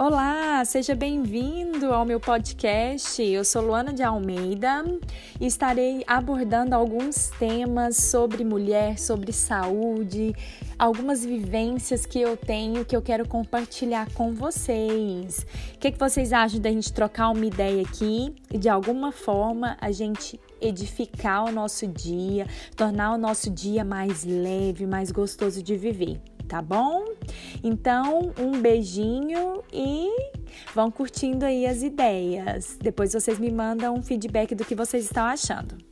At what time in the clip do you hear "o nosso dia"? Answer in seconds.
21.46-22.46, 23.14-23.84